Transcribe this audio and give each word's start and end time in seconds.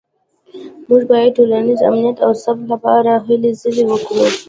موږ 0.87 1.01
باید 1.11 1.31
د 1.33 1.35
ټولنیز 1.37 1.79
امنیت 1.89 2.17
او 2.25 2.31
ثبات 2.43 2.65
لپاره 2.73 3.11
هلې 3.25 3.51
ځلې 3.61 3.83
وکړو 3.87 4.25